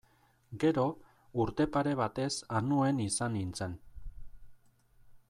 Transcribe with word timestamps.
Gero, 0.63 0.85
urte 1.43 1.67
pare 1.75 1.93
batez 2.01 2.31
Anuen 2.61 3.05
izan 3.05 3.33
nintzen. 3.39 3.77